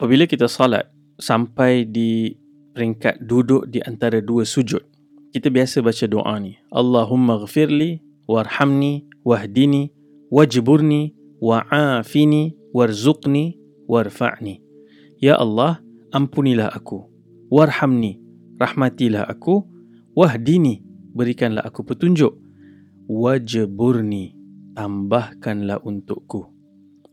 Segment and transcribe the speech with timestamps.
[0.00, 0.88] apabila kita salat
[1.20, 2.32] sampai di
[2.72, 4.80] peringkat duduk di antara dua sujud,
[5.28, 6.56] kita biasa baca doa ni.
[6.72, 9.92] Allahumma ghafirli warhamni wahdini
[10.32, 11.12] wajburni
[11.44, 14.64] wa'afini warzuqni warfa'ni.
[15.20, 15.84] Ya Allah,
[16.16, 17.04] ampunilah aku.
[17.52, 18.16] Warhamni,
[18.56, 19.68] rahmatilah aku.
[20.16, 20.80] Wahdini,
[21.12, 22.40] berikanlah aku petunjuk.
[23.04, 24.32] Wajburni,
[24.72, 26.48] tambahkanlah untukku.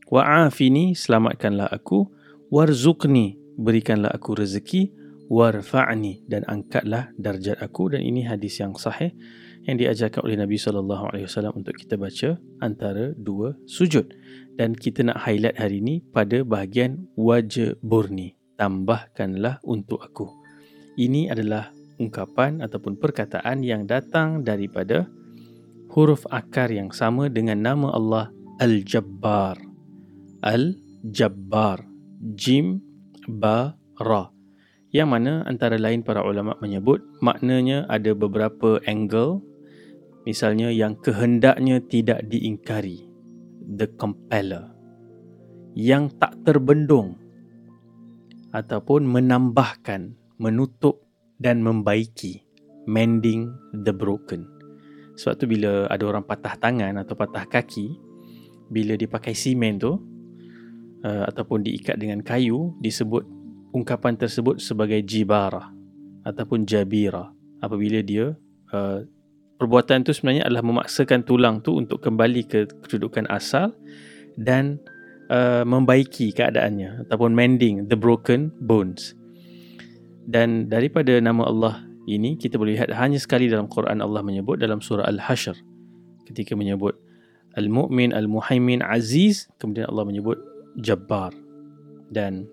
[0.08, 2.16] Wa'afini, selamatkanlah aku.
[2.48, 4.94] Warzuqni, berikanlah aku rezeki.
[5.28, 7.92] Warfa'ni, dan angkatlah darjat aku.
[7.92, 9.12] Dan ini hadis yang sahih
[9.68, 14.08] yang diajarkan oleh Nabi sallallahu alaihi wasallam untuk kita baca antara dua sujud.
[14.56, 18.40] Dan kita nak highlight hari ini pada bahagian wajburni.
[18.56, 20.32] Tambahkanlah untuk aku.
[20.98, 21.70] Ini adalah
[22.00, 25.06] ungkapan ataupun perkataan yang datang daripada
[25.92, 28.26] huruf akar yang sama dengan nama Allah
[28.58, 29.60] Al-Jabbar.
[30.42, 31.87] Al-Jabbar.
[32.18, 32.82] Jim,
[33.30, 34.34] Ba, Ra.
[34.90, 39.44] Yang mana antara lain para ulama menyebut maknanya ada beberapa angle
[40.28, 43.08] misalnya yang kehendaknya tidak diingkari
[43.64, 44.72] the compeller
[45.72, 47.20] yang tak terbendung
[48.56, 51.04] ataupun menambahkan menutup
[51.40, 52.48] dan membaiki
[52.88, 54.48] mending the broken
[55.20, 57.96] sebab tu bila ada orang patah tangan atau patah kaki
[58.72, 60.00] bila dipakai simen tu
[61.04, 63.26] uh, ataupun diikat dengan kayu disebut
[63.76, 65.70] ungkapan tersebut sebagai jibara
[66.26, 67.30] ataupun jabira.
[67.62, 68.38] Apabila dia
[68.74, 69.00] uh,
[69.58, 73.74] perbuatan itu sebenarnya adalah memaksakan tulang tu untuk kembali ke kedudukan asal
[74.38, 74.78] dan
[75.34, 79.18] uh, membaiki keadaannya ataupun mending the broken bones.
[80.28, 81.76] Dan daripada nama Allah
[82.08, 85.56] ini kita boleh lihat hanya sekali dalam Quran Allah menyebut dalam surah Al-Hashr.
[86.28, 87.00] Ketika menyebut
[87.56, 90.38] Al-Mu'min, Al-Muhaimin, Aziz kemudian Allah menyebut
[90.80, 91.34] Jabbar.
[92.08, 92.48] Dan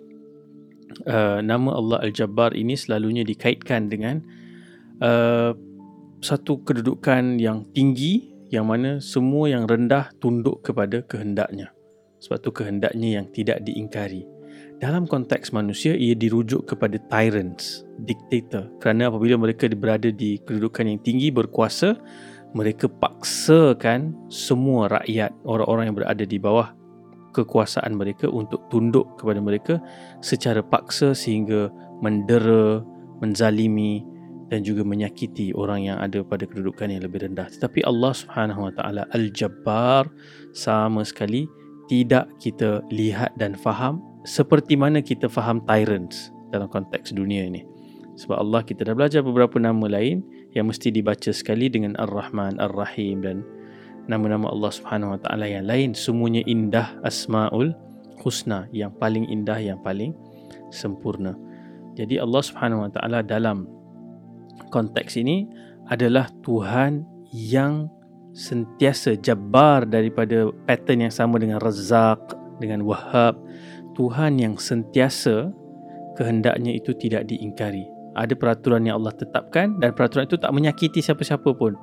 [1.07, 4.25] uh, nama Allah Al-Jabbar ini selalunya dikaitkan dengan
[5.05, 5.55] uh,
[6.25, 11.71] satu kedudukan yang tinggi yang mana semua yang rendah tunduk kepada kehendaknya.
[12.23, 14.25] Sebab tu kehendaknya yang tidak diingkari.
[14.81, 18.71] Dalam konteks manusia ia dirujuk kepada tyrants dictator.
[18.83, 21.95] Kerana apabila mereka berada di kedudukan yang tinggi berkuasa
[22.55, 26.71] mereka paksakan semua rakyat orang-orang yang berada di bawah
[27.35, 29.75] kekuasaan mereka untuk tunduk kepada mereka
[30.23, 31.69] secara paksa sehingga
[31.99, 32.81] mendera,
[33.19, 34.07] menzalimi
[34.53, 37.51] dan juga menyakiti orang yang ada pada kedudukan yang lebih rendah.
[37.51, 40.07] Tetapi Allah Subhanahu Wa Taala Al-Jabbar
[40.55, 41.51] sama sekali
[41.91, 47.67] tidak kita lihat dan faham seperti mana kita faham tyrants dalam konteks dunia ini.
[48.15, 50.23] Sebab Allah kita dah belajar beberapa nama lain
[50.55, 53.43] yang mesti dibaca sekali dengan Ar-Rahman, Ar-Rahim dan
[54.07, 57.73] nama-nama Allah Subhanahu Wa Taala yang lain semuanya indah asmaul
[58.21, 60.13] husna yang paling indah yang paling
[60.69, 61.37] sempurna.
[61.95, 63.69] Jadi Allah Subhanahu Wa Taala dalam
[64.69, 65.49] konteks ini
[65.89, 67.89] adalah Tuhan yang
[68.35, 73.39] sentiasa jabar daripada pattern yang sama dengan Razak, dengan Wahab.
[73.95, 75.55] Tuhan yang sentiasa
[76.19, 77.87] kehendaknya itu tidak diingkari.
[78.15, 81.75] Ada peraturan yang Allah tetapkan dan peraturan itu tak menyakiti siapa-siapa pun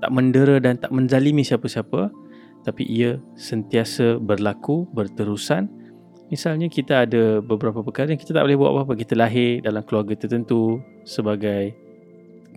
[0.00, 2.08] tak mendera dan tak menzalimi siapa-siapa
[2.60, 5.68] tapi ia sentiasa berlaku berterusan.
[6.30, 8.94] Misalnya kita ada beberapa perkara yang kita tak boleh buat apa-apa.
[8.94, 11.74] Kita lahir dalam keluarga tertentu sebagai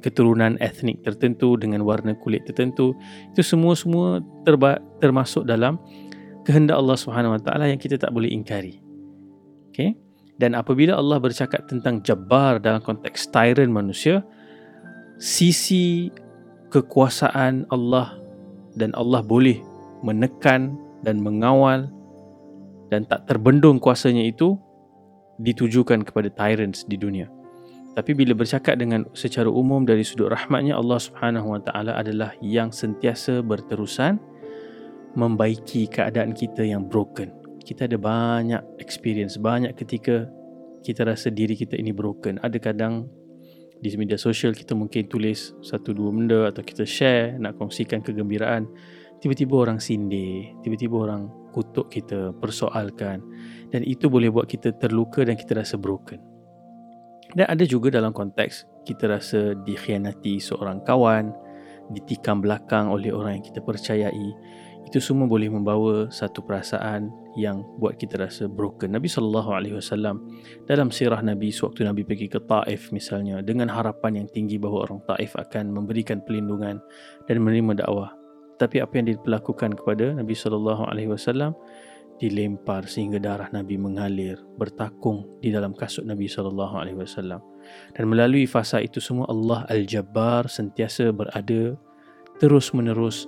[0.04, 2.94] keturunan etnik tertentu dengan warna kulit tertentu.
[3.34, 5.80] Itu semua-semua terba- termasuk dalam
[6.44, 8.84] kehendak Allah Subhanahu Wa Taala yang kita tak boleh ingkari.
[9.72, 9.96] Okey?
[10.38, 14.22] Dan apabila Allah bercakap tentang jabbar dalam konteks tyrant manusia
[15.18, 16.12] sisi
[16.74, 18.18] kekuasaan Allah
[18.74, 19.62] dan Allah boleh
[20.02, 20.74] menekan
[21.06, 21.86] dan mengawal
[22.90, 24.58] dan tak terbendung kuasanya itu
[25.38, 27.30] ditujukan kepada tyrants di dunia.
[27.94, 32.74] Tapi bila bercakap dengan secara umum dari sudut rahmatnya Allah Subhanahu Wa Taala adalah yang
[32.74, 34.18] sentiasa berterusan
[35.14, 37.30] membaiki keadaan kita yang broken.
[37.62, 40.26] Kita ada banyak experience, banyak ketika
[40.82, 42.42] kita rasa diri kita ini broken.
[42.42, 43.06] Ada kadang
[43.80, 48.68] di media sosial kita mungkin tulis satu dua benda atau kita share nak kongsikan kegembiraan.
[49.24, 53.24] Tiba-tiba orang sindir tiba-tiba orang kutuk kita persoalkan.
[53.72, 56.20] Dan itu boleh buat kita terluka dan kita rasa broken.
[57.34, 61.34] Dan ada juga dalam konteks kita rasa dikhianati seorang kawan
[61.92, 64.28] ditikam belakang oleh orang yang kita percayai
[64.88, 68.94] itu semua boleh membawa satu perasaan yang buat kita rasa broken.
[68.94, 70.22] Nabi sallallahu alaihi wasallam
[70.70, 75.00] dalam sirah Nabi sewaktu Nabi pergi ke Taif misalnya dengan harapan yang tinggi bahawa orang
[75.10, 76.78] Taif akan memberikan perlindungan
[77.26, 78.14] dan menerima dakwah.
[78.62, 81.58] Tapi apa yang dilakukan kepada Nabi sallallahu alaihi wasallam
[82.22, 87.42] dilempar sehingga darah Nabi mengalir bertakung di dalam kasut Nabi sallallahu alaihi wasallam
[87.98, 91.74] dan melalui fasa itu semua Allah Al-Jabbar sentiasa berada
[92.38, 93.26] terus menerus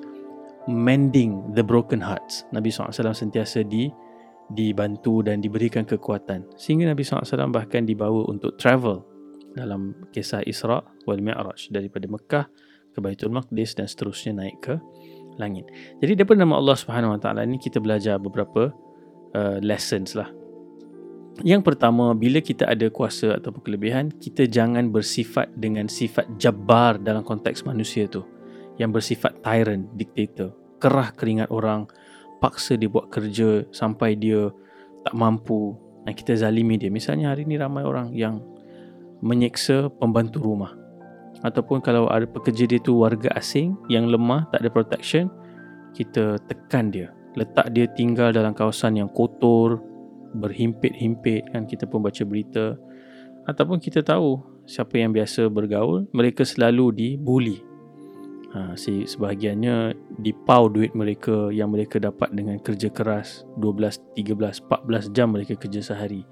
[0.66, 3.90] mending the broken hearts Nabi SAW sentiasa di
[4.54, 9.02] dibantu dan diberikan kekuatan sehingga Nabi SAW bahkan dibawa untuk travel
[9.56, 12.46] dalam kisah Isra wal Mi'raj daripada Mekah
[12.94, 14.76] ke Baitul Maqdis dan seterusnya naik ke
[15.40, 15.68] langit.
[16.00, 18.72] Jadi daripada nama Allah Subhanahu Wa Taala ini kita belajar beberapa
[19.36, 20.32] uh, lessons lah.
[21.44, 27.28] Yang pertama, bila kita ada kuasa ataupun kelebihan, kita jangan bersifat dengan sifat jabbar dalam
[27.28, 28.24] konteks manusia tu.
[28.75, 30.51] Yang bersifat tyrant, dictator.
[30.80, 31.88] Kerah keringat orang,
[32.44, 34.51] paksa dia buat kerja sampai dia
[35.07, 35.75] tak mampu.
[36.06, 36.94] Dan kita zalimi dia.
[36.94, 38.44] Misalnya hari ni ramai orang yang
[39.25, 40.75] menyeksa pembantu rumah.
[41.42, 45.30] Ataupun kalau ada pekerja dia tu warga asing yang lemah tak ada protection
[45.94, 47.10] kita tekan dia.
[47.36, 49.81] Letak dia tinggal dalam kawasan yang kotor
[50.36, 52.75] berhimpit-himpit kan kita pun baca berita.
[53.45, 57.62] Ataupun kita tahu siapa yang biasa bergaul mereka selalu dibuli
[58.56, 59.94] ha, si sebahagiannya
[60.24, 65.84] dipau duit mereka yang mereka dapat dengan kerja keras 12, 13, 14 jam mereka kerja
[65.84, 66.24] sehari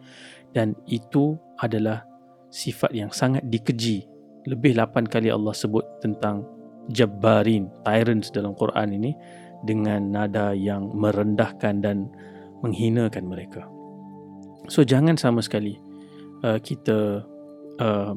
[0.55, 2.07] dan itu adalah
[2.47, 4.07] sifat yang sangat dikeji
[4.47, 6.47] lebih 8 kali Allah sebut tentang
[6.91, 9.11] jabbarin, tyrants dalam Quran ini
[9.63, 12.11] dengan nada yang merendahkan dan
[12.59, 13.63] menghinakan mereka.
[14.67, 15.79] So jangan sama sekali
[16.43, 17.23] uh, kita
[17.79, 18.13] uh,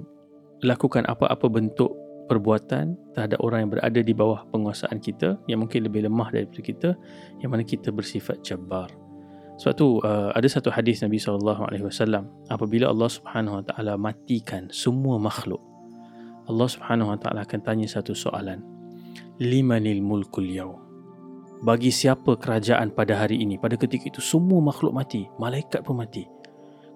[0.63, 1.95] lakukan apa-apa bentuk
[2.27, 6.91] perbuatan terhadap orang yang berada di bawah penguasaan kita yang mungkin lebih lemah daripada kita
[7.41, 8.91] yang mana kita bersifat jabbar.
[9.57, 11.73] Sebab tu uh, ada satu hadis Nabi SAW
[12.53, 15.65] apabila Allah Subhanahu Wa Taala matikan semua makhluk
[16.47, 18.63] Allah Subhanahu Wa Taala akan tanya satu soalan.
[19.43, 20.79] Limanil mulkul yaum?
[21.61, 23.59] Bagi siapa kerajaan pada hari ini?
[23.59, 26.23] Pada ketika itu semua makhluk mati, malaikat pun mati.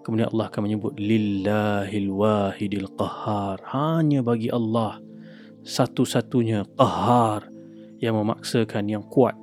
[0.07, 3.59] Kemudian Allah akan menyebut lillahil wahidil qahar.
[3.75, 5.03] Hanya bagi Allah
[5.65, 7.49] satu-satunya qahar
[8.01, 9.37] yang memaksakan yang kuat.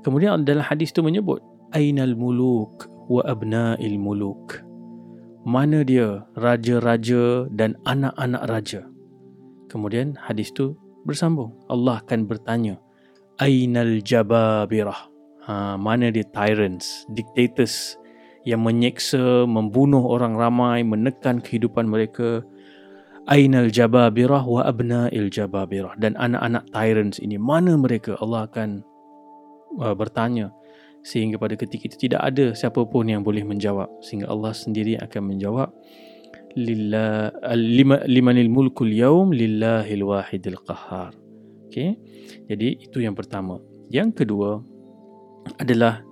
[0.00, 1.44] Kemudian dalam hadis itu menyebut
[1.76, 4.64] ainal muluk wa abnail muluk.
[5.44, 8.82] Mana dia raja-raja dan anak-anak raja?
[9.72, 10.76] Kemudian hadis tu
[11.08, 11.56] bersambung.
[11.72, 12.76] Allah akan bertanya,
[13.40, 15.08] Ainal jababirah?
[15.48, 17.96] Ha, mana dia tyrants, dictators
[18.44, 22.44] yang menyeksa, membunuh orang ramai, menekan kehidupan mereka.
[23.30, 25.94] Ainal jababirah wa abna'il jababirah.
[26.02, 28.18] Dan anak-anak tyrants ini, mana mereka?
[28.18, 28.82] Allah akan
[29.78, 30.50] uh, bertanya.
[31.06, 33.86] Sehingga pada ketika itu tidak ada siapa pun yang boleh menjawab.
[34.02, 35.70] Sehingga Allah sendiri akan menjawab
[36.58, 41.14] lillah lima limanil mulkul yaum lillahil wahidil qahhar.
[41.70, 41.94] Okey.
[42.50, 43.62] Jadi itu yang pertama.
[43.88, 44.58] Yang kedua
[45.62, 46.02] adalah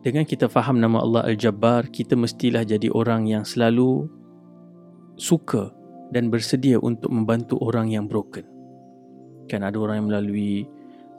[0.00, 4.08] dengan kita faham nama Allah Al-Jabbar, kita mestilah jadi orang yang selalu
[5.18, 5.74] suka
[6.14, 8.44] dan bersedia untuk membantu orang yang broken.
[9.48, 10.68] Kan ada orang yang melalui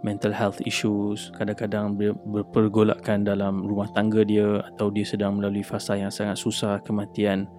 [0.05, 6.13] mental health issues, kadang-kadang berpergolakan dalam rumah tangga dia atau dia sedang melalui fasa yang
[6.13, 7.49] sangat susah, kematian,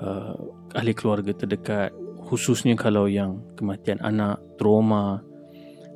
[0.00, 0.32] uh,
[0.72, 1.92] ahli keluarga terdekat
[2.28, 5.24] khususnya kalau yang kematian anak, trauma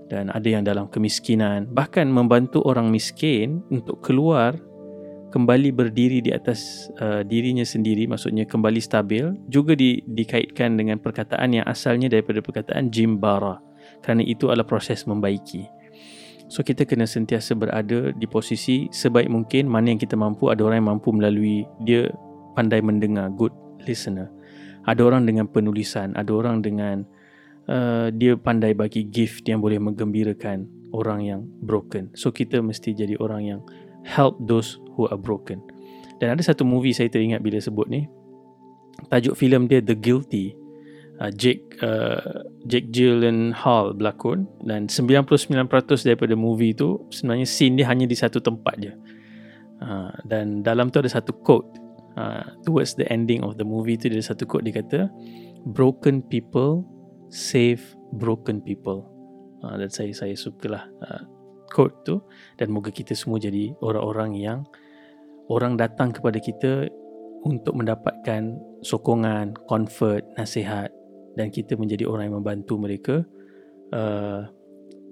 [0.08, 4.56] dan ada yang dalam kemiskinan bahkan membantu orang miskin untuk keluar
[5.32, 11.56] kembali berdiri di atas uh, dirinya sendiri maksudnya kembali stabil juga di, dikaitkan dengan perkataan
[11.56, 13.56] yang asalnya daripada perkataan jimbara
[14.05, 15.65] kerana itu adalah proses membaiki
[16.53, 20.84] so kita kena sentiasa berada di posisi sebaik mungkin mana yang kita mampu ada orang
[20.84, 22.12] yang mampu melalui dia
[22.53, 23.53] pandai mendengar good
[23.89, 24.29] listener.
[24.84, 27.06] Ada orang dengan penulisan, ada orang dengan
[27.70, 32.10] uh, dia pandai bagi gift yang boleh menggembirakan orang yang broken.
[32.19, 33.60] So kita mesti jadi orang yang
[34.06, 35.63] help those who are broken.
[36.23, 38.06] Dan ada satu movie saya teringat bila sebut ni.
[39.11, 40.55] Tajuk filem dia The Guilty.
[41.23, 45.29] Uh, Jake uh, Jake Gyllenhaal berlakon dan 99%
[46.03, 48.93] daripada movie tu sebenarnya scene dia hanya di satu tempat je.
[49.82, 51.69] Uh, dan dalam tu ada satu quote
[52.17, 55.11] uh, towards the ending of the movie tu ada satu quote dia kata
[55.69, 56.82] broken people
[57.31, 57.81] save
[58.19, 59.06] broken people
[59.65, 61.23] uh, dan saya saya sukalah uh,
[61.72, 62.20] quote tu
[62.60, 64.69] dan moga kita semua jadi orang-orang yang
[65.48, 66.93] orang datang kepada kita
[67.43, 70.93] untuk mendapatkan sokongan, comfort, nasihat
[71.34, 73.17] dan kita menjadi orang yang membantu mereka
[73.96, 74.46] uh,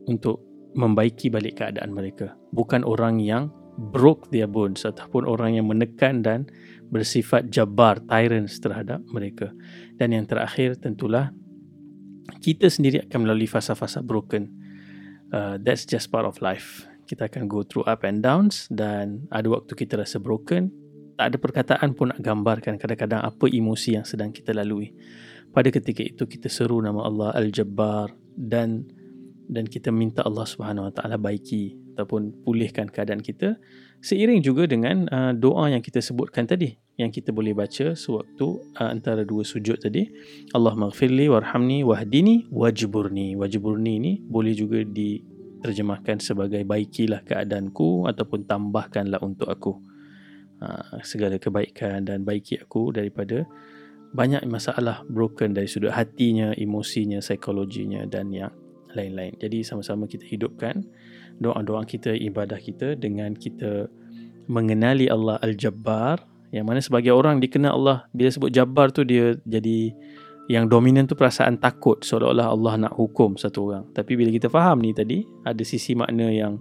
[0.07, 0.45] untuk
[0.77, 2.39] membaiki balik keadaan mereka.
[2.55, 3.51] Bukan orang yang
[3.81, 6.47] broke their bones ataupun orang yang menekan dan
[6.93, 9.51] bersifat jabar, tyrants terhadap mereka.
[9.97, 11.33] Dan yang terakhir tentulah
[12.39, 14.60] kita sendiri akan melalui fasa-fasa broken.
[15.31, 16.91] Uh, that's just part of life.
[17.11, 20.71] kita akan go through up and downs dan ada waktu kita rasa broken.
[21.19, 24.95] Tak ada perkataan pun nak gambarkan kadang-kadang apa emosi yang sedang kita lalui.
[25.51, 28.87] Pada ketika itu kita seru nama Allah Al-Jabbar dan
[29.51, 33.61] dan kita minta Allah Subhanahu Wa Taala baiki ataupun pulihkan keadaan kita
[34.01, 38.89] seiring juga dengan uh, doa yang kita sebutkan tadi yang kita boleh baca sewaktu uh,
[38.93, 40.09] antara dua sujud tadi.
[40.53, 43.41] Allah maghfirli warhamni wahdini wajburni.
[43.41, 49.73] Wajburni ini boleh juga diterjemahkan sebagai baikilah keadaanku ataupun tambahkanlah untuk aku.
[50.61, 53.49] Uh, segala kebaikan dan baiki aku daripada
[54.13, 58.53] banyak masalah broken dari sudut hatinya, emosinya, psikologinya dan yang
[58.95, 59.37] lain-lain.
[59.39, 60.85] Jadi sama-sama kita hidupkan
[61.41, 63.89] doa-doa kita, ibadah kita dengan kita
[64.51, 69.95] mengenali Allah Al-Jabbar yang mana sebagai orang dikenal Allah bila sebut Jabbar tu dia jadi
[70.51, 73.87] yang dominan tu perasaan takut seolah-olah Allah nak hukum satu orang.
[73.95, 76.59] Tapi bila kita faham ni tadi ada sisi makna yang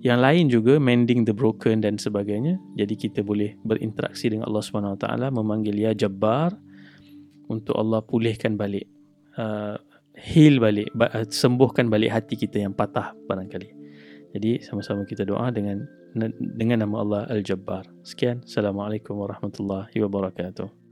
[0.00, 2.56] yang lain juga mending the broken dan sebagainya.
[2.80, 6.56] Jadi kita boleh berinteraksi dengan Allah Subhanahu Wa Taala memanggil ya Jabbar
[7.52, 8.88] untuk Allah pulihkan balik
[9.36, 9.76] uh,
[10.18, 13.70] heal balik uh, sembuhkan balik hati kita yang patah barangkali.
[14.36, 15.88] Jadi sama-sama kita doa dengan
[16.58, 17.88] dengan nama Allah Al-Jabbar.
[18.04, 18.44] Sekian.
[18.44, 20.87] Assalamualaikum warahmatullahi wabarakatuh